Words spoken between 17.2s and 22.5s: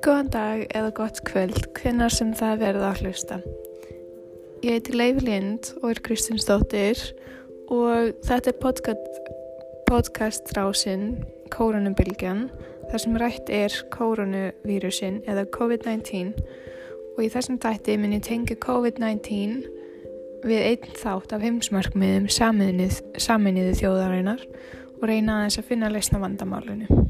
í þessum tætti minn ég tengi COVID-19 við einn þátt af heimsmarkmiðum